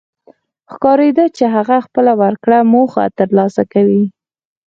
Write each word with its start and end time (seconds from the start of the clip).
ښکارېده 0.71 1.25
چې 1.37 1.43
هغه 1.55 1.77
خپله 1.85 2.11
ورکړه 2.21 2.57
موخه 2.73 3.03
تر 3.17 3.29
لاسه 3.37 3.63
کوي. 3.73 4.03